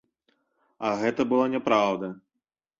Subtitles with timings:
[0.89, 2.13] А гэта была няпраўда.